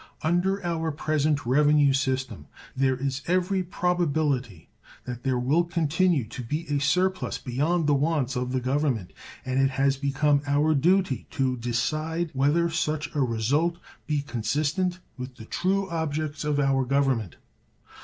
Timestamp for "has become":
9.69-10.41